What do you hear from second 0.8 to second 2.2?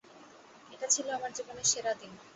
ছিল আমার জীবনের সেরা দিন।